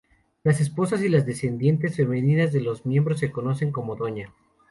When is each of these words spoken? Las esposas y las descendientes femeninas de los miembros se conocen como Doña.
Las 0.43 0.59
esposas 0.59 1.03
y 1.03 1.09
las 1.09 1.27
descendientes 1.27 1.95
femeninas 1.97 2.51
de 2.51 2.59
los 2.61 2.87
miembros 2.87 3.19
se 3.19 3.29
conocen 3.31 3.71
como 3.71 3.95
Doña. 3.95 4.33